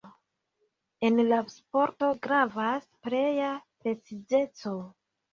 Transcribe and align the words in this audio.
En 1.09 1.19
la 1.31 1.41
sporto 1.55 2.07
gravas 2.23 2.87
pleja 3.09 3.51
precizeco. 3.83 4.73